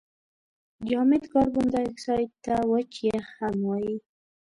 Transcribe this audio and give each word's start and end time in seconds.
جامد 0.87 1.23
کاربن 1.33 1.65
دای 1.73 1.85
اکساید 1.91 2.31
ته 2.43 2.53
وچ 2.71 2.91
یخ 3.09 3.25
هم 3.39 3.55
وايي. 3.67 3.95